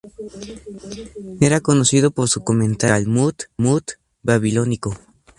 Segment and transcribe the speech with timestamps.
[1.41, 3.05] Era conocido por su comentario del
[3.51, 3.83] Talmud
[4.23, 4.97] babilónico.